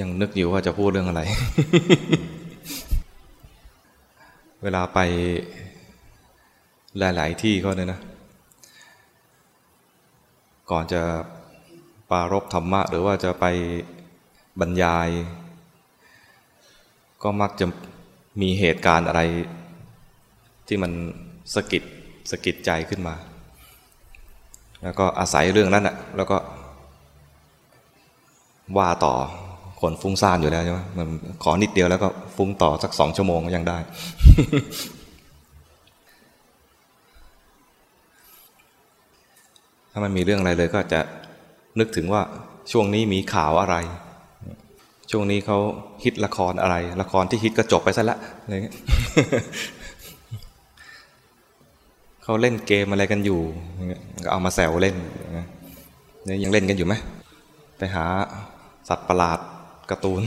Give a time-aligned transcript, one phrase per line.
[0.00, 1.22] ยังนึกอยู่ว่าจะพูดเรื่องอะไร
[4.62, 4.98] เวลาไป
[6.98, 8.00] หลาย ๆ ที่ก็เนี่ยนะ
[10.70, 11.02] ก่อนจะ
[12.10, 13.46] ปารบธรรมะ หรือว่าจะไป
[14.60, 15.08] บรรยาย
[17.22, 17.66] ก็มักจะ
[18.40, 19.22] มีเหตุการณ์อะไร
[20.66, 20.92] ที่มัน
[21.54, 21.82] สะกิด
[22.30, 23.14] สะกิดใจขึ้นมา
[24.82, 26.38] แล้วก็อาศัยเรื่องนั้นอะแล้วก็
[28.76, 29.14] ว่าต่อ
[29.80, 31.06] คนฟุ้งซ่านอยู่แล้วใช่ไหมมัน
[31.42, 33.78] ขอนิดเดียวแล้วก็ฟุ้งต่อสักสองชั่วโมงก็ยังได้
[39.90, 41.00] ถ้ามันมีเรื่องอะไรเลยก็จะ
[41.78, 42.22] นึกถึงว่า
[42.72, 43.76] ช่วงนี้มีข่าวอะไร
[45.10, 45.58] ช่วงนี้เขา
[46.04, 48.76] ฮิตละครอะไร ละครที่ฮิตก็จบไปซะละอะไรเงี้ย
[52.22, 53.40] เขาเล่นเกมอะไรกันอยู่
[54.24, 54.96] ก็เอามาแซวเล่น
[55.34, 56.94] เนี่ยยังเล่นกันอยู่ไหม
[57.78, 58.04] ไปหา
[58.88, 59.38] สัตว์ประหลาด
[59.90, 60.22] การ์ตูน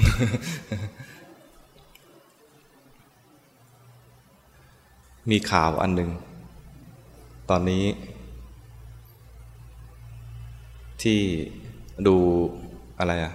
[5.29, 6.09] มีข่าวอันหนึ่ง
[7.49, 7.83] ตอนนี้
[11.01, 11.19] ที่
[12.07, 12.17] ดู
[12.99, 13.33] อะไรอะ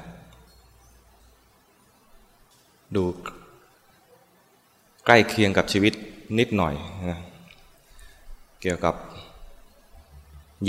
[2.97, 3.05] ดู
[5.07, 5.93] ใกล้เคียงกับชีวิต
[6.39, 6.75] นิดหน่อย
[7.11, 7.21] นะ
[8.61, 8.95] เกี่ยวกับ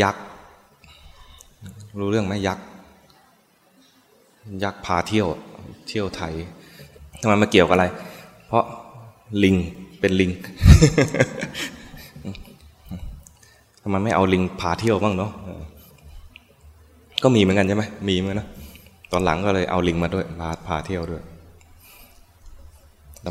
[0.02, 0.24] ยักษ์
[2.00, 2.66] รู้เรื่องไหมยักษ์
[4.64, 5.28] ยักษ์พาเที่ยว
[5.88, 6.34] เที่ยวไทย
[7.22, 7.86] ทำไมมาเกี่ยวกับอะไร
[8.48, 8.64] เพราะ
[9.44, 9.56] ลิง
[10.00, 10.32] เป็นลิง
[13.82, 15.32] ทำไมไม่เอาลิงพาเที่ยวบ้างเนาะ
[17.24, 18.48] ก็มีเหมือนกันใช่ไหมมีเหมือนนะ
[19.12, 21.22] ตอนหลังก็เลยเอาลิงมาด้วยพาพาเที่ยวด้วย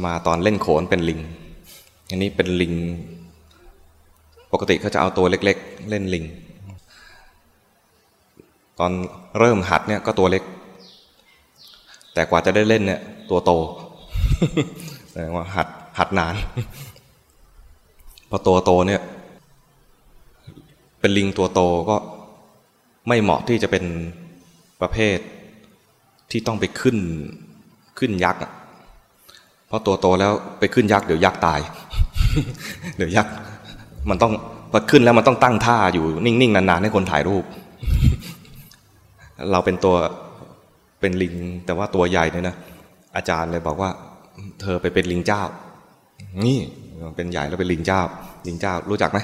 [0.06, 1.21] มาตอนเล่นโขนเป็นลิง
[2.11, 2.75] อันนี้เป็นลิง
[4.53, 6.25] ปกติเขาจะเอาตัวเล็ก ๆ เล่นลิง
[8.78, 8.91] ตอน
[9.39, 10.43] เริ่มหัดเนี่ยก็ตัวเล็ก
[12.15, 13.53] แต่กว่าจะได้เล่นเนี่ย ตัวโต
[15.11, 15.69] แสดงว่าหัด
[15.99, 16.34] หัดนาน
[18.31, 19.00] พอตัวโตเนี่ย
[21.00, 21.97] เป็นลิงตัวโตก็
[23.09, 23.84] ไม่เหมาะที่จะเป็น
[24.81, 25.19] ประเภท
[26.31, 26.97] ที่ต้องไปขึ้น
[27.99, 28.41] ขึ้นยักษ์
[29.67, 31.61] เพราะตัวโตแล้วไปขึ้นยักษ์เดี๋ยวยักษ์ตาย
[32.97, 33.33] เดี๋ยวยักษ์
[34.11, 34.33] มันต้อง
[34.72, 37.44] พอขึ้นแล้วมันต้องตั้งท่าอยู่นิ่งๆนานๆให้คนถ่ายรูป
[39.53, 39.97] เราเป็นตัว
[41.04, 41.34] เป็นลิง
[41.66, 42.56] แต่ว่าตัวใหญ่เนี่ยนะ
[43.16, 43.91] อาจารย์เลยบอกว่า
[44.60, 45.42] เธอไปเป็นลิงเจ้า
[46.47, 46.59] นี่
[47.16, 48.00] เป็นใหญ่แล้วเป็นลิงเจ้า
[48.47, 49.19] ลิงเจ้ารู้จักไหม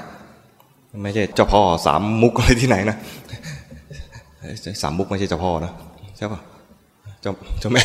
[1.03, 2.97] ไม่ใช่เจ้าพ่อสามมุกอะไรที่ไหนนะ
[4.81, 5.73] สามมุกไม่ใช่เจ้าพ่อนะ
[6.17, 6.41] ใช่ปะ
[7.21, 7.83] เจ้าเจ้าแม่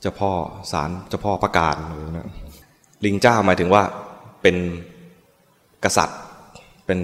[0.00, 0.30] เจ้าพ่อ
[0.72, 1.74] สารเจ้าพ่อประกาศ
[2.16, 2.28] นะ
[3.04, 3.82] ลิงเจ้าหมายถึงว่า
[4.42, 4.56] เป็น
[5.84, 6.20] กษัตริย์
[6.86, 7.00] เป็น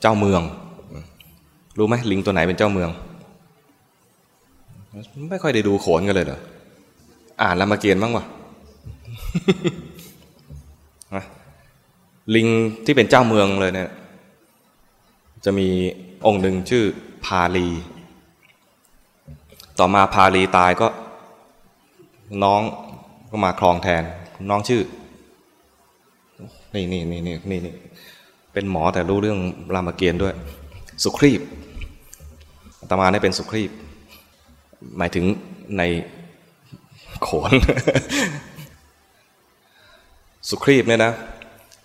[0.00, 0.42] เจ้าเมือง
[1.78, 2.90] รู้ไหมลิงตัวไหนเป็นเจ้าเมือง
[5.30, 6.40] ไม่ค่อยได้ดูโขนกันเลยเหรอ
[7.42, 8.24] อ่านรามเกียรติบ้างวะ
[12.34, 12.46] ลิง
[12.84, 13.90] ที่เป็นเจ้าเมืองเลยเนี่ย
[15.44, 15.68] จะมี
[16.26, 16.84] องค์หนึ่งชื่อ
[17.24, 17.68] พาลี
[19.78, 20.88] ต่อมาพาลีตายก็
[22.44, 22.62] น้อง
[23.30, 24.02] ก็มาครองแทน
[24.50, 24.82] น้องชื่อ
[26.74, 27.74] นี่นี่นี่นี่นี่นี่
[28.52, 29.38] เป็นหมอแต่รู้เรื่อง
[29.74, 30.34] รามเกียรติด้วย
[31.02, 31.40] สุครีบ
[32.90, 33.70] ตมาเนี่ยเป็นสุครีบ
[34.98, 35.24] หมายถึง
[35.78, 35.82] ใน
[37.22, 37.52] โขน
[40.48, 41.12] สุครีบเนี่ยนะ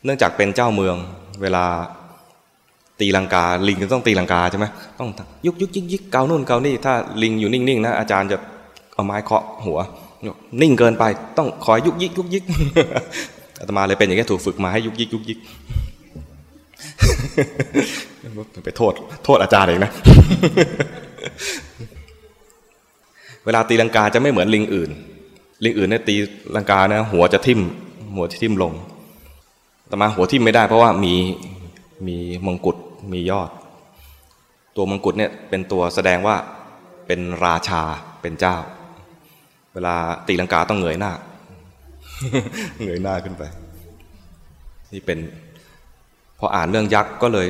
[0.06, 0.96] เนื่องจากเป็นเจ้าเมือง
[1.42, 1.66] เวลา
[3.00, 4.66] ตีลังกา ลิงก็ต้องตีลังกาใช่ไหม
[5.00, 5.10] ต้อง
[5.46, 6.94] ยุกยุกยิกยิกเกานู่นเกานี่ถ้า
[7.24, 8.38] ลิงอยู่นิ่งๆนะอาจารย์จะ
[8.94, 9.80] เอาไม้เคาะหัว
[10.62, 11.04] นิ่งเกินไป
[11.38, 12.44] ต้องคอยยุกยิกยุกยิก
[13.60, 15.40] อาตมาเลยเป็นอย่างนี้ถูกฝึกมาให้ยุกยิกยุกยิก
[18.66, 18.94] ไปโทษ
[19.26, 19.92] โทษอาจารย์เองนะ
[23.48, 24.90] เวลาตีลังกาจะไม่เหมือนลิงอื่น
[25.64, 26.16] ลิงอื่นเนี่ยตี
[26.56, 27.60] ลังกานะหัวจะทิ่ม
[28.16, 28.74] หัวจะทิ่มลง
[29.88, 31.16] แต่มาหัวทิ่มไม่ได้เพราะว่ามี
[32.08, 32.78] มีมงกุฎ
[33.14, 33.50] มียอด
[34.76, 36.36] ตัวมงกุฎเนี่ยเป็นตัวแสดงว่า
[37.08, 37.82] เป็นราชา
[38.22, 38.56] เป็นเจ้า
[39.74, 39.96] เวลา
[40.28, 41.12] ตีลังกาต้องเงยหน้า
[42.86, 43.44] เงยหน้าขึ้นไป
[44.94, 45.20] นี่เป็น
[46.40, 47.48] พออ่านเรื่องยักษ์ก็เลย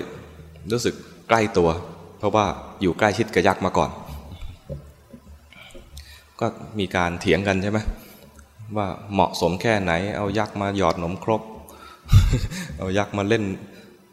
[0.72, 0.96] รู้สึก
[1.30, 1.70] ใกล้ตัว
[2.20, 2.46] เพราะว่า
[2.82, 3.90] อยู่ใกล้ชิดกับยักษ์มาก่อน
[6.40, 6.48] ก็
[6.80, 7.80] มีการเถียงกันใช่ไหม
[8.78, 11.42] ว่าเหมาะสมแค่ไหน เอายักษ์มาหยอดหนมครบ
[12.78, 13.44] เอายักษ์มาเล่น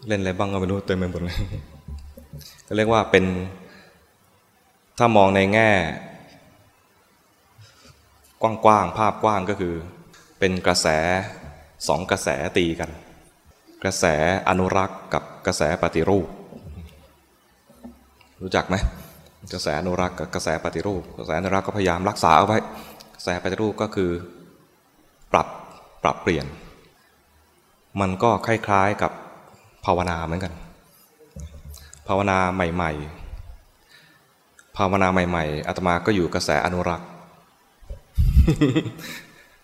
[0.09, 1.39] เล่นอะไรบ้างก็ไม่รู้เต็มไปหมดเลย
[2.67, 3.25] ก็เรียกว่าเป็น
[4.99, 5.71] ถ้ามองในแง่
[8.43, 9.75] กว้างๆภาพกว้างก็คือ
[10.39, 10.87] เป็นกระแส
[11.89, 12.29] สองกระแส
[12.59, 12.91] ตีกัน
[13.83, 14.05] กระแส
[14.49, 16.29] อนุรักษ์กับกระแสปฏิรูป
[18.43, 18.77] รู้จักไหม
[19.53, 22.59] กระแสอนุรักษ์กับกระแสปฏิรูป กระแสอนุรักษ์ก็พยายามรักษาเอาไว้
[23.15, 24.11] กระแสปฏิรูปก็คือ
[25.33, 25.47] ปรับ
[26.03, 26.47] ปรับเปลี่ยน
[28.01, 29.13] มันก็คล้ายๆกับ
[29.85, 30.53] ภาวนาเหมือนกัน
[32.09, 32.93] ภาวนาใหม่
[33.85, 37.09] ๆ ภาวนาใหม่ ๆอาตมาก็อยู่กระแสอนุรักษ์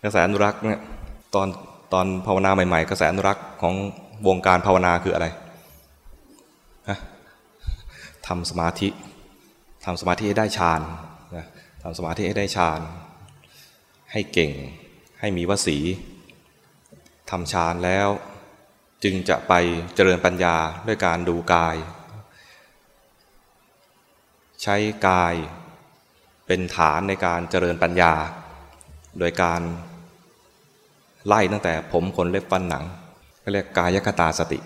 [0.05, 0.81] กระแสอนุรักษ์เนี่ย
[1.35, 1.49] ตอน
[1.93, 3.75] ตอนภาวนาใหม่ๆ กระแสอนุรักษ์ของ
[4.29, 5.27] วงการภาวนาคืออะไร
[8.27, 8.89] ทำสมาธิ
[9.85, 10.81] ทำสมาธิให้ได้ฌาน
[11.37, 11.47] นะ
[11.83, 12.81] ทำสมาธิให้ได้ฌาน
[14.13, 14.53] ให้เก่ง
[15.21, 15.79] ให้มีวสี
[17.31, 18.09] ทำฌานแล้ว
[19.05, 19.53] จึงจะไป
[19.95, 20.57] เจริญปัญญา
[20.87, 21.77] ด้วยการดูกาย
[24.63, 24.77] ใช้
[25.09, 25.35] กาย
[26.47, 28.13] เป็นฐานในการเจริญปัญญา
[29.19, 29.61] โดยการ
[31.27, 32.85] ไล่ตั้งแต่ผมขนเล็บฟันหนัง
[33.43, 34.59] ก็เรียกกายคตาสติ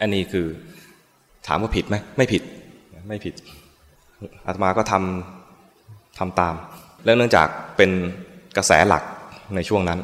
[0.00, 0.46] อันนี้คือ
[1.46, 2.42] ถามว่าผิดไหมไม่ผิด
[3.08, 3.34] ไม่ผิด
[4.46, 6.54] อาตมาก็ทำทำตาม
[7.04, 7.90] แล้วเนื่องจากเป็น
[8.56, 9.02] กระแสหลัก
[9.54, 9.98] ในช่วงนั้น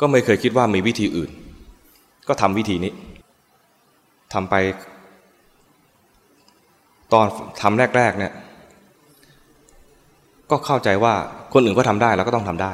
[0.00, 1.30] ก็ไม่เคยคิดว่ามีวิธีอื่น
[2.28, 2.92] ก็ทำวิธีนี้
[4.34, 4.54] ทำไป
[7.12, 7.26] ตอน
[7.62, 8.32] ทำแรกๆเนี่ย
[10.50, 11.14] ก็เข้าใจว่า
[11.54, 12.72] คนอื่นก็ทำได้เราก็ต้องทำได้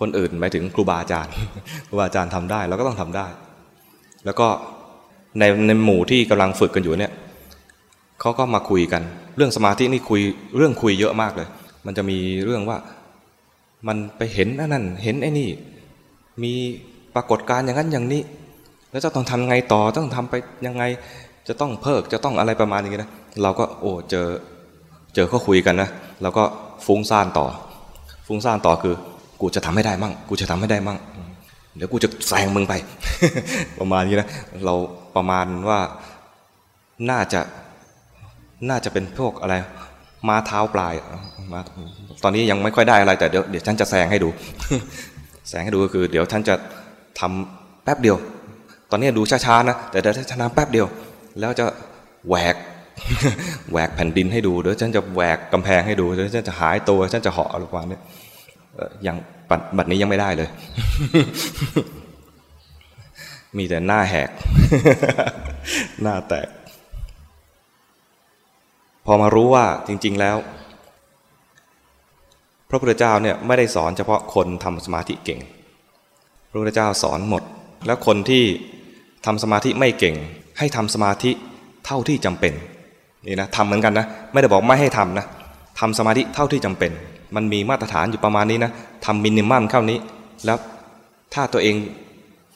[0.00, 1.32] คนอื่นหมายถึงครูบาอาจารย์
[1.88, 3.26] ครูบาอาจารย์ทำได้เราก็ต้องทำได้
[4.24, 4.48] แล้วก็
[5.38, 7.12] ในในหมู่ที่กำลังฝึกกันอยู่เนี่ย
[8.20, 9.02] เขาก็มาคุยกัน
[9.36, 10.20] เรื่องสมาธินี่คุย
[10.56, 11.48] เรื่องคุยเยอะมากเลย
[11.86, 12.78] มันจะมีเรื่องว่า
[13.88, 15.48] มันไปเห็นนั่นเห็นไอ้นี่
[16.42, 16.52] มี
[17.14, 18.22] ปรากฏการณ์อย่างนั้นอย่างนี้
[18.90, 20.34] แล้วจะต้องทำไงต่อต้องทำไป
[20.66, 20.84] ยังไง
[21.48, 23.10] จะต้องเพิกจะต้องอะไรประมาณนี้นะ
[23.42, 24.26] เราก็โอ้เจอ
[25.14, 25.88] เจอเขาคุยกันนะ
[26.22, 26.44] เราก็
[26.86, 27.46] ฟุ้งซ่านต่อ
[28.26, 28.94] ฟุ้งซ่านต่อคือ
[29.40, 30.98] กูจะทำให้ได้มั่ง กูจะทำให้ได้มั่ง
[31.76, 32.74] เดี๋ยวกูจะแซงมึงไป
[33.78, 34.28] ประมาณนี้นะ
[34.66, 34.74] เรา
[35.16, 35.80] ประมาณว่า
[37.10, 37.40] น่าจะ
[38.70, 39.54] น่าจะเป็นพวกอะไร
[40.28, 40.94] ม้าเท้าปลาย
[41.52, 41.60] มา
[42.22, 44.28] ตอนนี้ยังไม่ค่อยได้อะไรแต่เดี๋ยวเดี๋ยวฉันจะแซงให้ดู
[45.48, 46.54] แซงให้ดูก็คือ เดี๋ยวฉันจะ
[47.20, 48.16] ทำแป๊บเดียว
[48.90, 50.86] ตอนนี้ดูช้าๆนะแต่เดี๋ยวฉันทำแป๊บเดียว
[51.40, 51.64] แล้วจะ
[52.28, 52.56] แหวก
[53.70, 57.98] แหวกแผ่นดินให้ดูเดี๋ยวฉันจะแหวกกำแพงให้ดูเดี๋ยวฉันจะหายตัวฉันจะเหาะอะไรประมาณนี้
[59.06, 59.16] ยัง
[59.76, 60.48] บัดนี้ยังไม่ได้เลย
[63.56, 64.30] มีแต่หน้าแหก
[66.02, 66.48] หน้าแตก
[69.06, 70.36] พอมารู้ว่าจริง ๆแล้ว
[72.68, 75.40] พระพุทธเจ้าเนี่ยไม่ได้สอนเฉพาะคนทำสมาธิเก่ง
[76.50, 77.42] พระพุทธเจ้าสอนหมด
[77.86, 78.44] แล้วคนที่
[79.26, 80.16] ทำสมาธิไม่เก่ง
[80.58, 81.30] ให้ทำสมาธิ
[81.86, 82.52] เท่าที่จำเป็น
[83.26, 85.26] นี่นะทำเหมือนกันนะ ไม่ได้บอกไม่ให้ทำนะ
[85.80, 86.90] ทำสมาธิเท่าที่จำเป็น
[87.36, 88.70] มันมีมาตรฐานอยู่ประมาณนี้นะ
[89.04, 89.98] ทำมินิมัมเท่านี้
[90.44, 90.58] แล้ว
[91.34, 91.76] ถ้าตัวเอง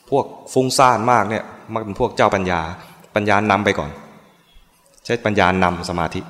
[0.09, 1.43] พวกฟุ้งซ่านมากเนี่ย
[1.73, 2.61] มักเป็นพวกเจ้าปัญญา
[3.15, 3.91] ปัญญานำไปก่อน
[5.05, 6.21] ใช้ปัญญานำสมาธิ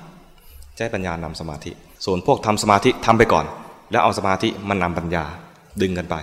[0.78, 1.72] ใช้ปัญญานำสมาธิ
[2.06, 3.46] ส่วนพวกทำสมาธิทำไปก่อน
[3.92, 5.24] แล้วเอาสมาธิมันนำปัญญา
[5.82, 6.16] ดึงกันไป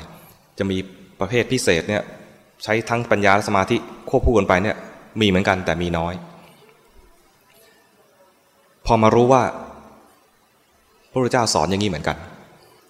[0.58, 0.76] จะมี
[1.20, 2.02] ประเภทพิเศษเนี่ย
[2.64, 3.76] ใช้ทั้งปัญญาและสมาธิ
[4.08, 4.76] ควบคู่กันไปเนี่ย
[5.20, 6.14] มีเหมือนกันแต่มีน้อย
[8.86, 9.42] พอมารู้ว่า
[11.10, 12.16] พระพุทธเจ้าสอนอย่างนี้เหมือนกัน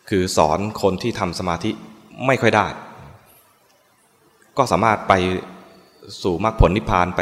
[0.08, 1.70] คือสอนคนที่ทำสมาธิ
[2.26, 2.66] ไม่ค่อยได้
[4.58, 5.12] ก็สามารถไป
[6.22, 7.20] สู่มรรคผลนิพพานไป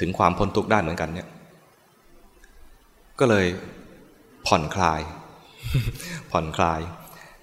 [0.00, 1.28] ถึงความพ้นทุกข์ได้เหมือนกันเนี่ย
[3.18, 3.46] ก็เลย
[4.46, 5.00] ผ่อนคลาย
[6.30, 6.80] ผ่อนคลาย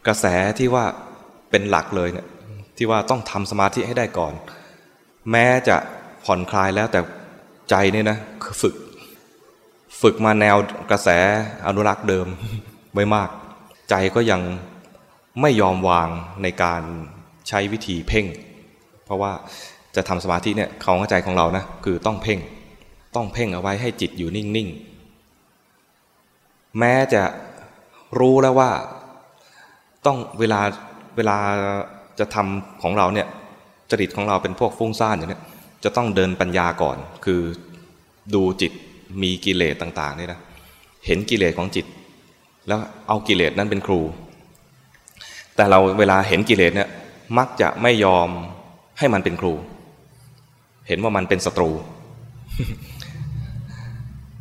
[0.07, 0.25] กระแส
[0.59, 0.85] ที่ว่า
[1.49, 2.27] เป็นหลักเลยเนี่ย
[2.77, 4.33] ที่ว่าต้องทำสมาธิให้ได้ก่อน
[5.31, 5.77] แม้จะ
[6.25, 6.99] ผ่อนคลายแล้วแต่
[7.69, 8.17] ใจเนี่ยนะ
[8.61, 8.75] ฝึก
[10.01, 10.57] ฝึกมาแนว
[10.91, 11.09] กระแส
[11.67, 12.27] อนุรักษ์เดิม
[12.93, 13.29] ไว้มาก
[13.89, 14.41] ใจก็ยัง
[15.41, 16.09] ไม่ยอมวาง
[16.43, 16.81] ในการ
[17.47, 18.25] ใช้วิธีเพ่ง
[19.11, 19.31] ราะว่า
[19.95, 22.39] จะทำสมาธิเนี่ยเขาใจของเรานะคือต้องเพ่ง
[23.15, 27.23] ต้องเพ่งเอาไว้ให้จิตอยู่นิ่งๆ แม้จะ
[28.19, 28.71] รู้แล้วว่า
[30.05, 30.59] ต้องเวลา
[31.17, 31.37] เวลา
[32.19, 33.27] จะทำของเราเนี่ย
[33.91, 35.41] จริตของเราเป็นพวกฟุ้งซ่านอย่างนี้
[35.83, 37.41] จะต้องเดินปัญญาก่อน คือ
[38.35, 38.71] ดูจิต
[39.21, 40.39] มีกิเลสต่างๆนี่นะ
[41.05, 41.85] เห็นกิเลสของจิต
[42.67, 44.01] แล้วเอากิเลสนั้นเป็นครู
[45.55, 46.89] แต่เราเวลาเห็นกิเลสเนี่ย
[47.37, 48.29] มักจะไม่ยอม
[49.00, 49.53] ให้มันเป็นครู
[50.88, 51.69] เห็นว่ามันเป็นศัตรู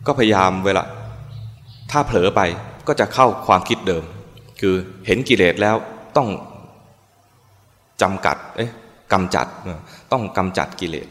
[0.06, 0.82] ก็พยายามเวลา
[1.90, 2.40] ถ้าเผลอไป
[2.88, 4.04] ก็จะเข้าความคิดเดิม
[4.60, 4.74] คือ
[5.06, 5.76] เห็นกิเลสแล้ว
[6.16, 6.28] ต้อง
[8.02, 8.70] จำกัดเอ๊ะ
[9.12, 9.46] กำจัด
[10.12, 11.08] ต้องกำจัดกิเลส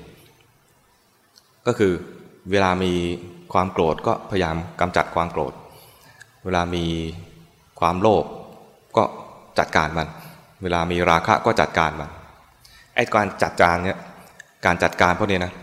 [1.68, 1.92] ก็คือ
[2.52, 2.94] เวลามี
[3.54, 5.54] ความโกรธก็พยายามกำจัดความโกรธ
[6.46, 6.86] เวลามี
[7.80, 8.26] ความโลภ
[8.98, 9.04] ก็
[9.60, 10.08] จัดการมัน
[10.62, 12.10] เวลามีราคะก็จัดการมัน
[13.00, 13.98] ไอ้การจัดการเนี่ย
[14.66, 15.54] การจัดการพวกนี้นะ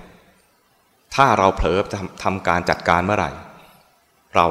[1.15, 1.79] ถ้าเราเผลอ
[2.23, 3.31] ทำการจัดการเมื่อไหร่
[4.37, 4.47] เรา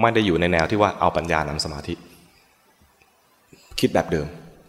[0.00, 1.94] ไม่ได้อยู่ในแนวที่ว่าเอาปัญญานำสมาธิ
[3.80, 4.26] คิดแบบเดิม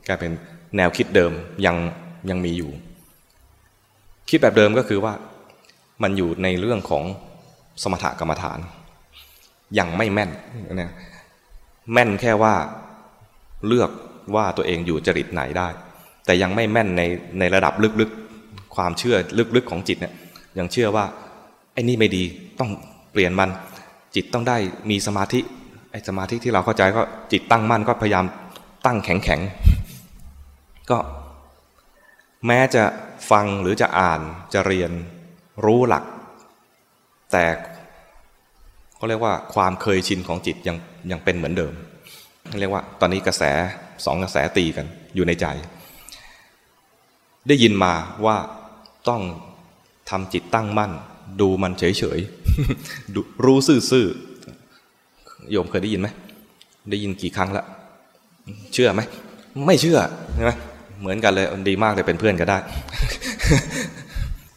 [0.08, 0.32] กลายเป็น
[0.78, 1.32] แนวคิดเดิม
[1.66, 1.76] ยัง
[2.30, 2.72] ยังมีอยู่
[4.30, 5.14] คิดแบบเดิมก็คือว่า
[6.04, 7.04] มันอยู่ในเรื่องของ
[7.84, 8.60] สมถกรรมฐาน
[9.80, 10.30] ยังไม่แม่น
[10.74, 10.92] นะ
[11.94, 12.56] แม่นแค่ว่า
[13.68, 13.90] เลือก
[14.36, 15.68] ว่าตัวเองอยู่จริตไหนได้
[16.26, 17.02] แต่ยังไม่แม่นใน
[17.40, 19.16] ในระดับลึกๆ ความเชื่อ
[19.56, 20.14] ลึกๆของจิตเนี่ย
[20.60, 21.06] ยังเชื่อว่า
[21.74, 22.24] ไอ้นี่ไม่ดี
[22.60, 22.72] ต้อง
[23.12, 23.50] เปลี่ยนมัน
[24.16, 24.58] จิตต้องได้
[24.90, 25.40] มีสมาธิ
[25.92, 27.02] ไอ้สมาธิที่เราเข้าใจก็
[27.32, 28.26] จิตตั้งมั่นก็พยายาม
[28.86, 29.42] ตั้งแข็งแข็ง
[30.90, 30.98] ก็
[32.48, 32.84] แม้จะ
[33.32, 34.22] ฟังหรือจะอ่าน
[34.54, 34.92] จะเรียน
[35.66, 36.04] รู้หลัก
[37.32, 37.46] แต่
[38.96, 40.78] เขาเรียกว่าความเคยชินของจิตยัง
[41.12, 41.74] ยังเป็นเหมือนเดิม
[42.60, 43.44] เรียกว่าตอนนี้กระแส
[44.06, 45.46] สองกระแสตีกันอยู่ในใจ
[47.48, 47.94] ได้ยินมา
[48.26, 48.38] ว่า
[49.10, 49.22] ต้อง
[50.10, 50.92] ทำจิตตั้งมั่น
[51.42, 51.84] ดูมันเฉ
[52.18, 56.08] ยๆรู้ซื่อๆโยมเคยได้ยินไหม
[56.92, 57.66] ได้ยินกี่ครั้งละ
[58.74, 59.02] เชื่อไหม
[59.66, 60.00] ไม่เชื่อ
[60.36, 60.52] ใช่ไหม
[61.00, 62.58] เหมือนกันเลยดีมากเลยเป็นเพื่อนก็ได้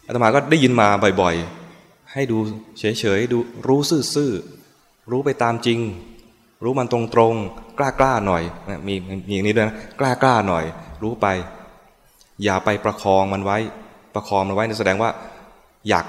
[0.07, 0.88] อาตมาก็ได้ยินมา
[1.21, 2.38] บ่อยๆ ให้ดู
[2.78, 2.85] เฉ
[3.19, 3.81] ยๆดูรู้
[4.14, 5.78] ซื่อๆรู้ไปตามจริง
[6.64, 7.00] รู้มันตร
[7.33, 8.43] งๆกล้าๆหน่อย
[8.87, 8.95] มี
[9.28, 10.64] มีอย่างนี้ด้วยนะกล้าๆหน่อย
[11.02, 11.26] รู้ไป
[12.45, 13.59] อย่าไปประคองมันไว้
[14.14, 15.11] ประคองมันไว้นแสดงว่า
[15.88, 16.07] อยาก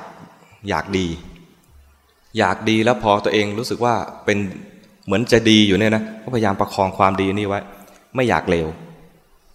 [0.70, 1.08] อยากดี
[2.38, 3.94] อยากดีแล้วพอตัวเองรู้สึกว่า
[4.26, 4.38] เป็น
[5.06, 7.60] เหมือนจะดีอยู่เนี่ยนะก็พยายามประคองความดีนี่ไว้
[8.16, 8.68] ไม่อยากเลว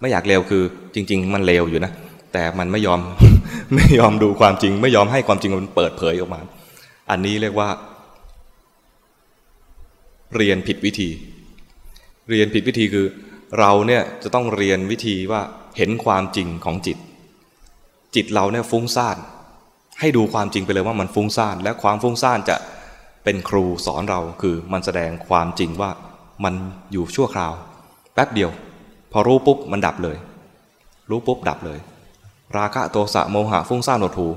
[0.00, 0.62] ไม่อยากเลวคือ
[0.94, 1.92] จริง ๆ มันเลวอยู่นะ
[2.32, 3.00] แต่มันไม่ยอม
[3.76, 6.40] ไม่ยอมดูความจริง ไม่ยอมให้ความจริงมันเปิดเผยออกมา
[7.10, 7.68] อันนี้เรียกว่า
[10.36, 11.10] เรียนผิดวิธี
[12.30, 13.06] เรียนผิดวิธีคือ
[13.58, 15.42] เราเนี่ยจะต้องเรียนวิธีว่า
[15.76, 16.98] เห็นความจริงของจิต
[18.14, 19.16] จิตเราเนี่ยฟุ้งซ่าน
[20.00, 22.56] ให้ดูความจริงไปเลยว่ามันฟุ้งซ่านและความฟุ้งซ่านจะ
[23.24, 25.90] เป็นครูสอนเราคือมันแสดงความจริงว่า
[26.44, 26.54] มัน
[26.92, 27.52] อยู่ชั่วคราว
[28.14, 28.50] แป๊บเดียว
[29.12, 30.16] พอรู้ปุ๊บมันดับเลย
[31.10, 31.78] รู้ปุ๊บดับเลย
[32.56, 34.28] ราคะโทสะโมหะฟุ้งซ่านหดหู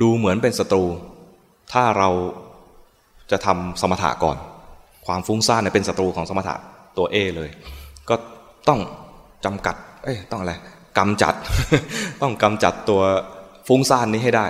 [0.00, 0.84] ดูเหมือนเป็นศัตรู
[1.72, 2.08] ถ้าเรา
[3.30, 4.36] จะทำสมถะก่อน
[5.06, 6.54] ความฟุ้งซ่านเนี่ยเป็นศัตรูของสมถะ
[6.98, 7.50] ตัวเอเลย
[8.08, 8.14] ก็
[8.68, 8.80] ต้อง
[9.44, 10.52] จำกัด เอ้ยต้องอะไร
[10.98, 11.34] กำจัด
[12.22, 13.02] ต้องกำจัดตัว
[13.66, 14.46] ฟุ้งซ่านนี้ให้ได้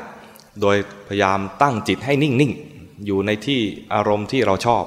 [0.60, 0.76] โดย
[1.08, 3.60] พยายามตั้งจิตให้นิ่งๆ อยู่ในที่
[3.94, 4.84] อารมณ์ที่เราชอบ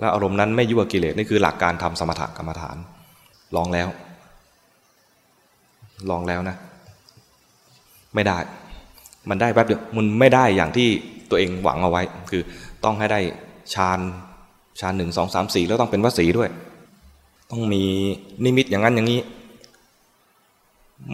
[0.00, 2.76] และอารมณ์นั้นไม่ยั่วกิเลสนี่คือหลักการทำสมถะกรรมฐาน
[3.56, 3.88] ลองแล้ว
[6.10, 6.56] ลองแล้วนะ
[8.14, 8.38] ไม่ได้
[9.28, 10.88] มันได้แป๊บเดียวมันไม่ได้อย่างที่
[11.30, 12.42] ตัวเองหวังเอาไว้ คือ
[12.84, 13.20] ต้องให้ได้
[13.74, 14.00] ฌาน
[14.80, 16.50] ฌานหนึ่งสองสามสี่แล้วต้องเป็นวสีด้วย
[17.50, 17.82] ต้องมี
[18.44, 19.20] นิมิตอย่างนั้นอย่างนี้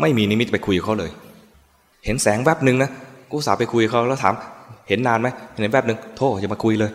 [0.00, 1.10] ไม่มีนิมิตไปคุยเขาเลย
[2.04, 2.90] เห็นแสงแวบหนึ่งนะ
[3.30, 4.34] กูสาไปคุยเขาแล้วถาม
[4.88, 6.90] เห็นนานไหมเห็นแวบหนึ่งโทษอย่ามาคุยเลย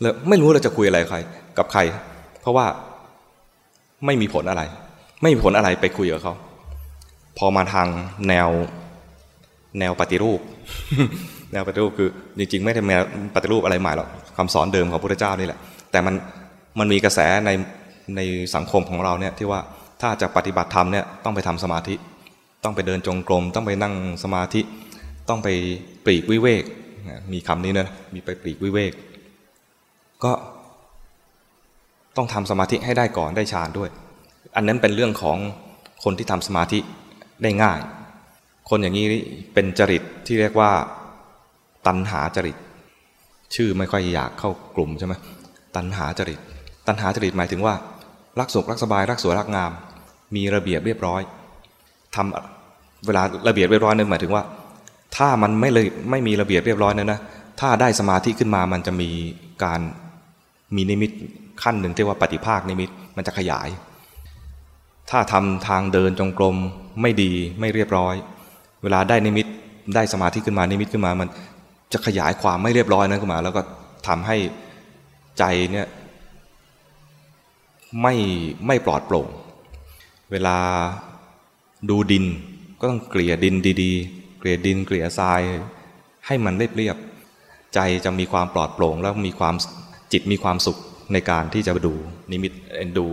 [0.00, 1.18] แล้วไม่รู้เราจะคุยอะไรใคร
[1.58, 1.80] กับใคร
[2.40, 2.66] เพราะว่า
[4.06, 4.62] ไม่มีผลอะไร
[5.22, 6.34] ไม่มีผลอะไรไปคุยกับเขา
[7.38, 7.86] พอมาทาง
[8.28, 8.48] แนว
[9.78, 10.40] แนวปฏิรูป
[11.52, 12.08] แนวปฏิรูปคือ
[12.38, 13.02] จริงๆ ไม่ได้แนว
[13.34, 15.58] ปฏิรูปอะไรใหม่หรอกคำสอนเดิมของพระพุทธเจ้านี่แหละ
[15.90, 16.14] แต่มัน
[16.78, 17.50] มันมีกระแสใน
[18.16, 18.20] ใน
[18.54, 19.60] สังคมของเราเนี่ยที่ว่า
[20.00, 21.94] ถ้าจะปฏิบัติธรรมเนี่ยต้องไปทำสมาธิ
[22.64, 23.94] ต้องไปเดินจงกรม ต้องไปนั่ง
[24.24, 24.60] สมาธิ
[25.28, 25.48] ต้องไป
[26.04, 26.64] ปลีกวิเวก
[27.32, 28.92] มีคำนี้นะมีไปปลีกวิเวก
[30.24, 30.32] ก็
[32.16, 33.90] ต้องทำสมาธิให้ได้ก่อนได้ฌานด้วย
[34.56, 35.38] อันนั้นเป็นเรื่องของ
[36.04, 36.78] คนที่ทำสมาธิ
[37.42, 37.78] ได้ง่าย
[38.70, 39.06] คนอย่างนี้
[39.54, 40.70] เป็นจริตที่เรียกว่า
[41.86, 42.56] ตันหาจริต
[43.54, 45.14] ชื่อไม่ค่อยอยากเข้ากลุ่มใช่ไหม
[45.76, 46.40] ตันหาจริต
[46.88, 47.74] ตันหาจริตหมายถึงว่า
[48.40, 49.70] รักสุขรักสบายรักสวยรักงาม
[50.34, 51.20] มีระเบียบเรียบร้อย
[52.14, 54.42] ทำเวลาระเบียบเรียบร้อยนั่นหมายถึงว่า
[55.16, 57.20] ถ้ามันไม่เลยไม่มีระเบียบเรียบร้อยนั่นนะ
[57.60, 59.10] ถ้าได้สมาธิขึ้นมามันจะมี
[59.64, 59.80] การ
[60.76, 61.10] มีนิมิต
[61.62, 63.68] ขั้นหนึ่งที่ว่าปฏิภาคนิมิตมันจะขยาย
[65.10, 66.56] ถ้าทำทางเดินจงกรม
[67.02, 68.14] ไม่ดีไม่เรียบร้อย
[68.82, 69.46] เวลาได้นิมิต
[69.94, 71.28] ได้สมาธิขึ้นมานิมิตขึ้นมามัน
[71.92, 73.62] จะขยายความไม่เรียบร้อยนั้นขึ้นมา แล้วก็
[74.08, 74.36] ทำให้
[75.38, 75.86] ใจเนี่ย
[78.02, 78.14] ไม่
[78.66, 79.28] ไม่ปลอดโปร่ง
[80.30, 80.56] เวลา
[81.90, 82.24] ดูดิน
[82.80, 85.40] ก็ต้องเกลี่ยดินดีๆ เกลี่ยดินเกลี่ยทราย
[86.26, 86.96] ให้มันเรียบเรียบ
[87.74, 89.54] ใจจะมีความปลอดโปร่ง แล้วมีความ
[90.12, 90.78] จิตมีความสุข
[91.12, 91.94] ในการที่จะดู
[92.30, 92.52] นิมิต
[92.98, 93.06] ดู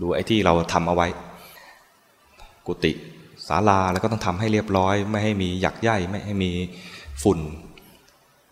[0.00, 1.06] ดูไอ้ที่เราทำเอาไว้
[2.66, 2.92] กุฏิ
[3.48, 6.50] ศาลาแล้วก็ต้องทำให้เรียบร้อย ไม่ให้มีหยักใยไม่ให้มี
[7.22, 7.38] ฝุ่น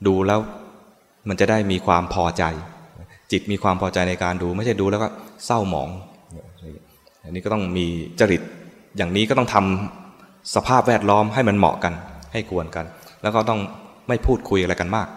[0.06, 0.40] ดูแล้ว
[1.28, 2.44] มันจะได้มีความพอใจ
[3.32, 5.08] จิตมีความพอใจในการดู ไม่ใช่ดูแล้วก็
[5.46, 5.88] เศร้าหมอง
[7.24, 7.86] อันนี้ก็ต้องมี
[8.20, 8.42] จริต
[8.96, 9.56] อย่างนี้ก็ต้องท
[10.54, 11.92] สภาพแวดล้อมให้มันเหมาะกัน
[12.32, 12.84] ให้ควรกัน
[13.22, 13.60] แล้วก็ต้อง
[14.08, 15.08] ไม่พูดคุยอะไรกันมาก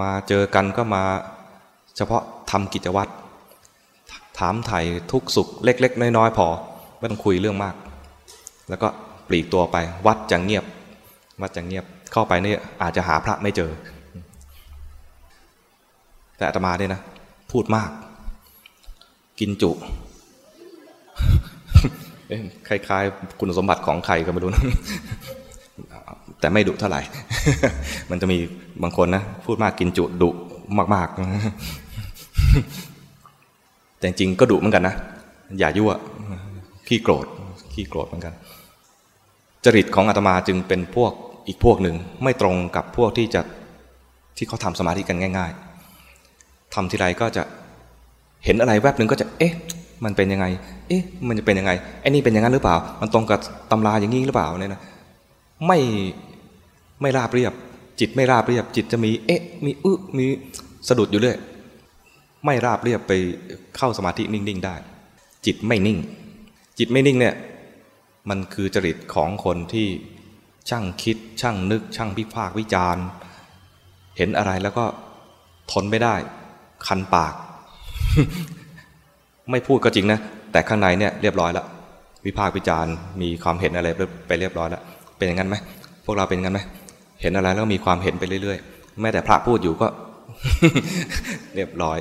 [0.00, 1.02] มาเจอกันก็มา
[1.96, 3.10] เฉพาะทำกิจวัตร
[4.38, 4.80] ถามไถ่
[5.12, 6.46] ทุกสุขเล็ก ๆ น้อยๆพอ
[6.98, 7.74] ไม่ต้องคุยเรื่องมาก
[8.68, 8.88] แล้วก็
[9.28, 10.64] ปลีกตัวไป วัดจะเงียบ
[11.40, 13.70] วัดจะเงียบเข้าไปนี่อาจจะหาพระไม่เจอ
[16.36, 17.00] แต่อาตมาเนี่ยนะ
[17.52, 17.90] พูดมาก
[19.40, 19.70] กินจุ
[22.68, 24.64] คล้ายๆ คุณสมบัติของใครก็ไม่รู้นะ
[26.40, 27.00] แต่ไม่ดุเท่าไหร่
[28.10, 28.38] มันจะมี
[28.82, 30.30] บางคนนะ พูดมากกินจุดุ
[30.94, 31.16] มากๆ
[33.98, 34.94] แต่จริงก็ดุเหมือนกันนะ
[35.58, 35.92] อย่ายั่ว
[36.88, 37.26] ขี้โกรธ
[37.72, 38.34] ขี้โกรธเหมือนกัน
[39.64, 41.12] จริตของอาตมาจึงเป็นพวก
[41.48, 43.40] อีกพวกหนึ่ง ไม่ตรงกับพวกที่จะ
[44.36, 45.65] ที่เขาทำสมาธิกันง่าย ๆ
[46.76, 47.42] ทำทีไรก็จะ
[48.44, 49.54] เห็นอะไรแวบหนึ่งก็จะ เอ๊ะ
[50.04, 50.46] มันเป็นยังไง
[50.88, 53.40] เอ๊ะ มันจะเป็นยังไงไอ้นี่เป็นอย่างนั้นหรือเปล่า มันตรงกับ
[53.70, 54.80] ตำราอย่างนี้หรือเปล่าเนี่ยนะ
[55.66, 55.78] ไม่
[57.00, 57.52] ไม่ราบเรียบ
[58.00, 60.24] จิตไม่ราบเรียบ จิตจะมี เอ๊ะ มีอึมี
[60.88, 61.36] สะดุดอยู่เรื่อย
[62.44, 63.12] ไม่ราบเรียบไป
[63.76, 64.74] เข้าสมาธินิ่งๆได้
[65.46, 65.98] จิตไม่นิ่ง
[66.78, 67.34] จิตไม่นิ่งเนี่ย
[68.28, 69.88] มันคือจริตของคนที่
[70.68, 73.04] ช่างคิด ช่างนึก ช่างพิพากวิจารณ์
[74.16, 74.84] เห็นอะไรแล้วก็
[75.72, 76.14] ทนไม่ได้
[76.86, 77.34] คันปาก
[79.50, 80.18] ไม่พูดก็จริงนะ
[80.52, 81.66] แต่ข้างในเนี่ยเรียบร้อยแล้ว
[82.26, 83.88] วิพากวิจารณ์มีความเห็นอะไร
[84.26, 84.82] ไปเรียบร้อยแล้ว
[85.16, 85.56] เป็นอย่างนั้นไหม
[86.04, 86.60] พวกเราเป็นงั้นไหม
[87.22, 89.88] เห็นอะไรแล้วมีความเห็นไปเรื่อยๆแม้แต่พระพูดอยู่ก็
[91.54, 91.98] เรียบร้อย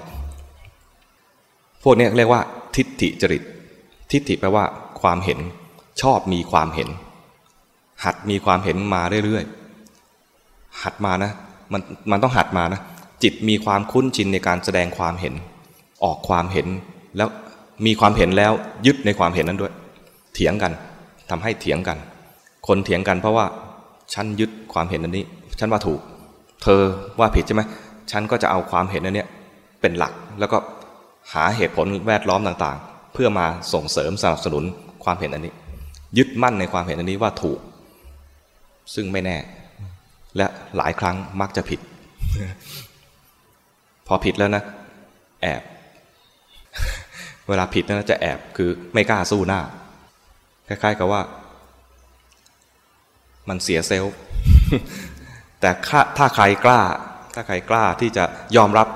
[1.84, 2.42] พวกนี้เรียกว่า
[2.76, 3.44] ทิฏฐิจริต
[4.12, 4.66] ทิฏฐิแปลว่า
[5.02, 5.40] ความเห็น
[6.02, 6.90] ชอบมีความเห็น
[8.04, 11.32] หัดมีความเห็นมาเรื่อยๆหัดมานะ
[11.72, 12.82] มันมันต้องหัดมานะ
[13.24, 15.34] จิตมีความคุ้นชินในการแสดงความเห็น
[16.04, 16.68] ออกความเห็น
[17.18, 17.30] แล้ว
[17.86, 18.52] มีความเห็นแล้ว
[18.86, 19.74] ยึดในความเห็นนั้นด้วย
[20.34, 20.72] เถียงกัน
[21.30, 21.98] ทำให้เถียงกัน
[22.68, 23.46] คนเถียงกันเพราะว่า
[24.14, 25.26] ฉันยึดความเห็นอันนี้
[25.60, 26.00] ฉันว่าถูก
[26.64, 26.82] เธอ
[27.20, 27.64] ว่าผิดใช่ไหม
[28.12, 29.26] ฉันก็จะเอาความเห็นอันนี้
[29.82, 30.58] เป็นหลักแล้วก็
[31.34, 34.64] หาเหตุผลแวดล้อมต่างๆ เพื่อมาส่งเสริมสนับสนุน
[35.04, 35.54] ความเห็นอันนี้
[36.18, 37.60] ยึดมั่นในความเห็นอันนี้ว่าถูก
[38.96, 39.38] ซึ่งไม่แน่
[40.38, 40.48] และ
[40.78, 41.80] หลายครั้งมักจะผิด
[44.08, 44.64] พอผิดแล้วนะ
[45.42, 45.62] แอบ
[47.48, 49.62] เวลาผิดนะจะแอบคือไม่กล้าสู้หน้า
[50.68, 51.22] คล้าย ๆ กับว่า
[53.50, 54.14] มันเสียเซลล์
[55.62, 55.70] แต่
[56.18, 56.80] ถ้าใครกล้า
[57.36, 58.24] ถ้าใครกล้าที่จะ
[58.58, 58.88] ยอมรับ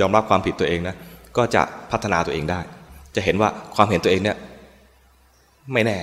[0.00, 0.96] ยอมรับความผิดตัวเองนะ
[1.36, 2.60] ก็จะพัฒนาตัวเองได้
[3.14, 4.36] จะเห็นว่าความเห็นตัวเองเนี่ย
[5.72, 5.98] ไม่แน่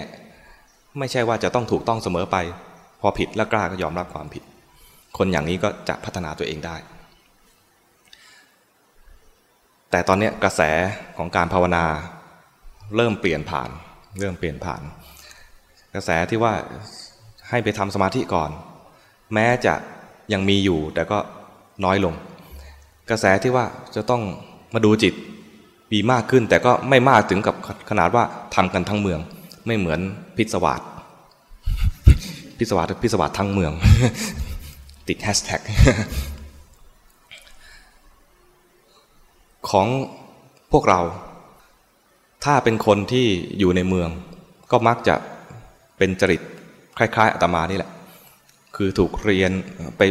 [1.00, 2.38] ไม่ใช่ว่าจะต้องถูกต้องเสมอไป
[3.02, 4.44] พอผิดแล้วกล้าก็ยอมรับความผิด
[5.18, 6.76] คนอย่างนี้ก็จะพัฒนาตัวเองได้
[9.92, 10.62] แต่ตอนนี้กระแส
[11.18, 11.84] ของการภาวนา
[12.96, 13.70] เริ่มเปลี่ยนผ่าน
[14.20, 14.82] เริ่มเปลี่ยนผ่าน
[15.94, 16.54] กระแสที่ว่า
[17.50, 18.50] ให้ไปทำสมาธิก่อน
[19.34, 19.74] แม้จะ
[20.34, 21.18] ยังมีอยู่แต่ก็
[21.86, 22.14] น้อยลง
[23.10, 24.22] กระแสที่ว่าจะต้อง
[24.74, 25.14] มาดูจิต
[25.92, 27.56] มีมากขึ้น แต่ก็ไม่มากถึงกับ
[27.90, 28.24] ขนาดว่า
[28.56, 29.20] ทำกันทั้งเมือง
[29.68, 30.00] ไม่เหมือน
[30.38, 30.82] พิศวาส
[32.58, 33.72] พิศวาสพิศวาสทั้งเมือง
[35.08, 35.62] ติดแฮชแท็ก
[39.70, 39.88] ของ
[40.72, 41.00] พวกเรา
[42.46, 43.28] ถ้าเป็นคนที่
[43.60, 44.10] อยู่ในเมือง
[44.72, 45.16] ก็มักจะ
[45.98, 46.42] เป็นจริต
[46.98, 47.92] คล้ายๆอาตมานี่แหละ
[48.76, 49.52] คือถูกเรียน
[49.98, 50.02] ไป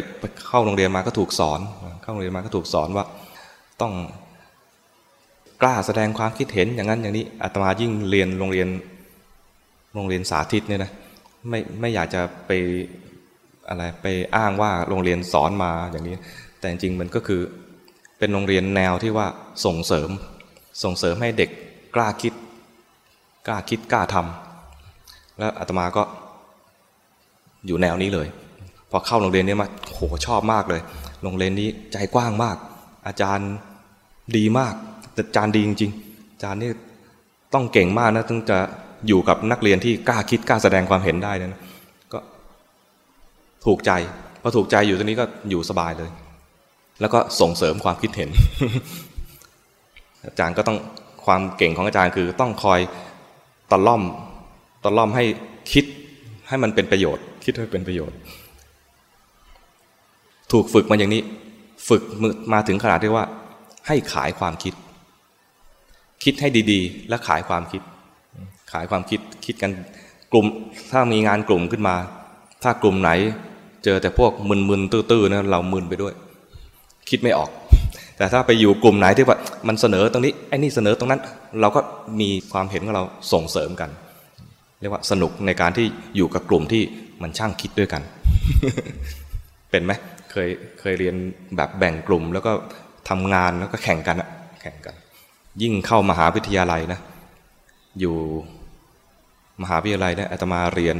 [0.46, 1.60] เข้าโรงเรียนมาก็ถูกสอน
[2.02, 3.04] เข้าโรงเรียนมาก็ถูกสอนว่า
[3.80, 3.94] ต้อง
[5.62, 8.68] กล้าแสดงความคิดเห็นอย่างนั้นอย่างนี้อาตมายิ่งเรียนโรงเรียน
[9.94, 10.90] โรงเรียนสาธิตเนี่ยนะ
[11.48, 12.50] ไม่ไม่อยากจะไป
[13.68, 14.06] อะไรไป
[14.36, 16.16] อ้างว่าโรงเรียนสอนมาอย่างนี้
[16.58, 17.40] แต่จริงมันก็คือ
[18.18, 19.26] เป็นโรงเรียนแนวที่ว่า
[19.64, 20.10] ส่งเสริม
[20.82, 21.50] ส่งเสริมให้เด็ก
[21.94, 22.34] กล้าคิด
[23.46, 26.02] กล้าคิดกล้าทำแล้วอาตมาก็
[27.66, 28.28] อยู่แนวนี้เลย
[28.90, 30.80] พอเข้าโรงเรียนนี้มาโหชอบมากเลย
[31.22, 32.56] โรงเรียนนี้ใจกว้างมาก
[33.06, 33.50] อาจารย์
[34.36, 34.74] ดีมาก
[35.16, 36.70] อาจารย์ดีจริงๆอาจารย์นี่
[37.54, 38.58] ต้องเก่งมากนะถึงจะ
[39.08, 41.60] อยู่กับนักเรียนที่กล้าคิดกล้าแสดงความเห็นได้นะ
[42.12, 42.18] ก็
[43.66, 43.92] ถูกใจ
[44.42, 46.10] พอถูกใจอยู่ตรงนี้ก็อยู่สบายเลย
[47.00, 48.30] แล้วก็ส่งเสริมความคิดเห็น
[50.24, 50.78] อาจารย์ก็ต้อง
[51.26, 52.80] ความเก่งของอาจารย์คือต้องคอย
[53.70, 54.02] ตะล่อม
[54.84, 55.24] ตะล่อมให้
[55.72, 55.84] คิด
[56.48, 58.16] ให้มันเป็นประโยชน์ คิดให้เป็นประโยชน์
[60.52, 61.22] ถูกฝึกมาอย่างนี้
[61.88, 62.02] ฝึก
[62.52, 63.24] มาถึงขนาดที่ว่า
[63.86, 64.74] ให้ขายความคิด
[66.24, 67.82] คิดให้ดีๆ และขายความคิด
[68.72, 69.70] ขายความคิดคิดกัน
[70.32, 70.46] กลุ่ม
[70.90, 71.96] ถ้ามีงานกลุ่มขึ้นมา
[72.62, 73.10] ถ้ากลุ่มไหน
[73.84, 76.14] เจอแต่พวกมึนๆตื้อๆนะเรามึนไปด้วย
[77.10, 77.50] คิดไม่ออก
[78.16, 81.20] แต่ถ้าไปอยู่กลุ่มไหนที่ว่ามันเสนอตรงนี้ไอ้นี่เสนอตรงนั้น
[81.60, 81.80] เราก็
[82.20, 83.90] มีความเห็นของเราส่งเสริมกัน
[84.80, 86.82] เรียกว่าสนุกในการที่อยู่กับกลุ่มที่
[87.22, 88.02] มันช่างคิดด้วยกัน
[89.70, 89.92] เป็นไหม
[90.30, 90.48] เคย
[90.80, 91.14] เคยเรียน
[91.56, 92.52] แบบแบ่งกลุ่ม แล้วก็
[93.08, 94.28] ทำงานแล้วก็แข่งกันอะ
[94.60, 94.94] แข่งกัน
[95.62, 97.00] ยิ่งเข้ามหาวิทยาลัยนะ
[98.00, 98.16] อยู่
[99.62, 100.96] มหาวิทยาลัยเนี่ยอาตมาเรียน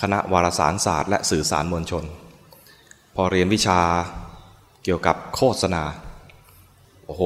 [0.00, 2.04] คณะวารสารศาสตร์ และสื่อสารมวลชน
[3.14, 3.80] พอเรียนวิชา
[4.84, 5.82] เกี่ยวกับโฆษณา
[7.06, 7.22] โอ้โห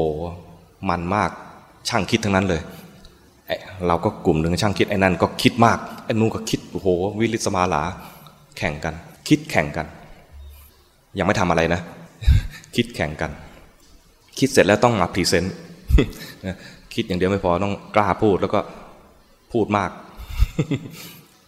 [0.88, 1.30] มันมาก
[1.88, 2.62] ช่างคิดทั้งนั้นเลย
[3.86, 6.88] เราก็กลุ่มหนึ่งช่างคิดไอ้นั่นก็คิดมากไอ้นู้นก็คิดโอ้โห
[7.20, 7.82] วิริสมาลา
[8.58, 8.94] แข่งกัน
[9.28, 9.86] คิดแข่งกัน
[11.18, 11.80] ยังไม่ทำอะไรนะ
[12.76, 13.30] คิดแข่งกัน
[14.38, 15.54] คิดเสร็จแล้วต้องมา present
[16.94, 18.60] คิดอย่างเดียวไม่พอต้องกล้าพูดแล้วก็
[19.52, 19.90] พูดมาก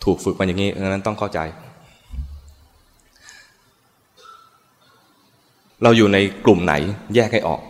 [0.05, 1.39] ถูกฝึกมาอย่างนี้ดังนั้นต้องเข้าใจ
[5.83, 6.75] เราอยู่ในกลุ่มไหน
[7.15, 7.61] แยกให้ออก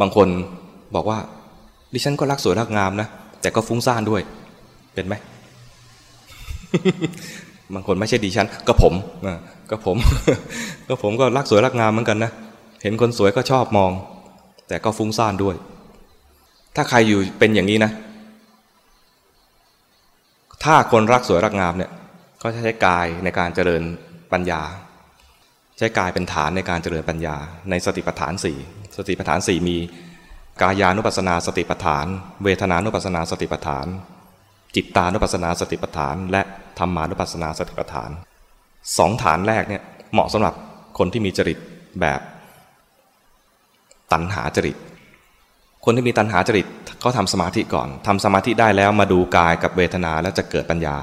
[0.00, 0.28] บางคน
[0.94, 1.18] บอกว่า
[1.92, 3.08] ดิฉันก็รักสวยรักงามนะ
[3.40, 4.22] แต่ก็ฟุ้งซ่านด้วย
[4.94, 5.14] เป็นไหม
[7.74, 8.94] บางคนไม่ใช่ดิฉัน ก็ผม
[9.70, 9.96] ก็ผม
[10.88, 12.32] ก็ผมก็รักสวยรักงามเหมือนกันนะ
[12.82, 13.92] เห็นคนสวยก็ชอบมอง
[14.68, 15.56] แต่ก็ฟุ้งซ่านด้วย
[16.76, 17.90] ถ้าใครอยู่เป็นอย่างนี้นะ
[20.64, 21.90] ถ้าคนรักสวยรักงามเนี่ย
[22.42, 23.82] ก็ใช้กายในการเจริญ
[24.32, 24.62] ปัญญา
[25.78, 27.36] ใช้กายเป็นฐานในการเจริญปัญญา
[27.70, 28.58] ในสติปัฏฐานสี่
[28.96, 29.76] สติปัฏฐานสี่มี
[30.62, 32.06] กายานุปัสนาสติปัฏฐาน
[32.44, 33.86] เวทนานุปัสนาสติปัฏฐาน
[34.74, 36.42] จิตตานุปัสนาสติปัฏฐาน และ
[36.78, 38.10] ธรรมานุปัสนาสติปัฏฐาน
[38.98, 39.82] สองฐานแรกเนี่ย
[40.12, 40.54] เหมาะสำหรับ
[40.98, 41.58] คนที่มีจริต
[42.00, 42.20] แบบ
[44.12, 44.76] ตัณหาจริต
[45.84, 46.66] คนที่มีตัณหาจริต
[47.00, 50.96] เขาทำสมาธิก่อนทำสมาธิได้แล้วมาดูกายกับเวทนาแล้วจะเกิดปัญญา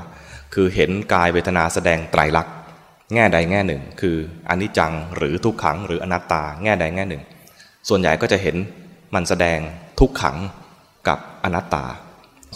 [0.53, 2.53] คือเห็นกายเวทนาแสดงไตรลักษณ์
[3.13, 4.17] แง่ใดแง่หนึ่ง คือ
[4.49, 7.23] อนิจจังหรือทุกขังหรืออนัตตาแง่ใดแง่หนึ่ง
[7.89, 8.55] ส่วนใหญ่ก็จะเห็น
[9.15, 9.59] มันแสดง
[9.99, 10.37] ทุกขัง
[11.07, 11.85] กับอนัตตา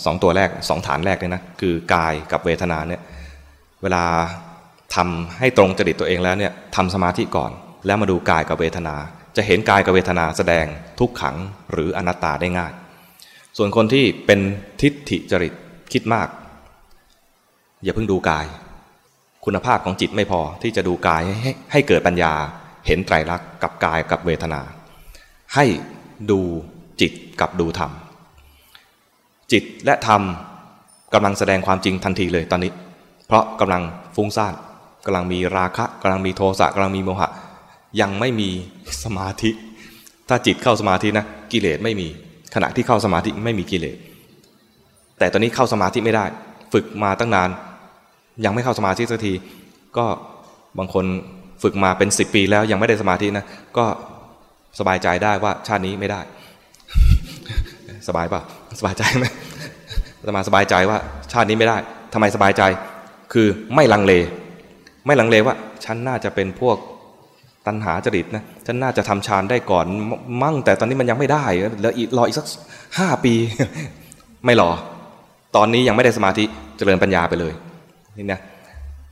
[0.05, 3.01] สองตัวแรกสองฐานแรกเลยนะคือกายกับเวทนาเนี่ย
[3.83, 4.03] เวลา
[4.95, 7.51] ทำให้ตรงจริตตัวเองแล้วเนี่ยทำสมาธิก่อน
[7.85, 8.95] แล้วมาดูกายกับเวทนา
[9.37, 10.65] จะเห็นกายกับเวทนาแสดง
[10.99, 11.35] ทุกขัง
[11.71, 12.71] หรืออนัตตาได้ง่าย
[13.57, 14.39] ส่วนคนที่เป็น
[14.81, 15.53] ทิฏฐิจริต
[15.93, 16.27] คิดมาก
[17.83, 18.45] อย่าเพิ่งดูกาย
[19.45, 22.33] คุณภาพของจิตไม่พอที่จะดูกายให้ให้เกิดปัญญา
[22.87, 24.61] เห็นไตรลักษณ์กับกายกับเวทนา
[25.55, 25.65] ให้
[26.31, 26.41] ดู
[27.01, 27.91] จิตกับดูธรรม
[29.51, 30.21] จิตและธรรม
[31.13, 32.71] กำลังแสดงความจริงทันทีเลยตอนนี้
[33.27, 33.81] เพราะกำลัง
[34.15, 34.53] ฟุ้งซ่าน
[35.05, 37.29] กำลังมีราคะกำลังมีโทสะกำลังมีโมหะ
[38.01, 38.49] ยังไม่มี
[39.03, 39.51] สมาธิ
[40.29, 42.07] ถ้าจิตเข้าสมาธินะกิเลสไม่มี
[42.55, 43.97] ขณะที่เข้าสมาธิไม่มีกิเลส
[45.19, 46.25] แต่ตอนนี้เข้าสมาธิไม่ได้
[46.73, 47.49] ฝึกมาตั้งนาน
[48.45, 49.33] ยังไม่เข้าสมาธิสักที
[49.97, 50.05] ก็
[50.79, 51.05] บางคน
[51.63, 53.45] ฝึกมาเป็นสิบปีแล้วยังไม่ได้สมาธินะ
[53.77, 53.85] ก็
[54.79, 56.21] สบายใจได้ว่าชาตินี้ไม่ได้
[58.07, 58.41] สบายป่ะ
[58.79, 59.25] สบายใจไหม
[60.27, 60.97] จะมาสบายใจว่า
[61.31, 61.77] ชาตินี้ไม่ได้
[62.13, 62.63] ทำไมสบายใจ
[63.33, 64.13] คือไม่ลังเล
[65.05, 66.77] ไม่ลังเลว่า ฉันน่าจะเป็นพวก
[67.67, 69.85] ตัณหาจริตนะฉันน่าจะทำฌานได้ก่อน
[70.41, 71.45] มั่งแต่ตอนนี้มันยังไม่ได้
[71.81, 72.47] แล้วอีกรออีกสัก
[72.99, 73.33] ห้าปี
[74.45, 74.69] ไม่รอ
[75.55, 76.43] ตอนนี้ยังไม่ได้สมาธิ
[76.77, 77.53] เจริญปัญญาไปเลย
[78.17, 78.39] นี่นะ